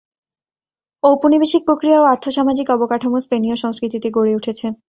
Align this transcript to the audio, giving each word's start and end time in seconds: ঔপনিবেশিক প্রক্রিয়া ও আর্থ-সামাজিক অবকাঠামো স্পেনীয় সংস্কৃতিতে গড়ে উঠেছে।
ঔপনিবেশিক 1.03 1.61
প্রক্রিয়া 1.65 1.97
ও 1.99 2.05
আর্থ-সামাজিক 2.05 2.67
অবকাঠামো 2.69 3.17
স্পেনীয় 3.19 3.55
সংস্কৃতিতে 3.55 4.07
গড়ে 4.11 4.33
উঠেছে। 4.35 4.65